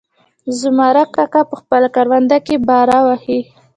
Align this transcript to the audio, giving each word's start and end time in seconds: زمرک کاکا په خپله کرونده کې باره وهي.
زمرک 0.59 1.09
کاکا 1.15 1.41
په 1.49 1.55
خپله 1.61 1.87
کرونده 1.95 2.37
کې 2.45 2.55
باره 2.67 2.97
وهي. 3.07 3.39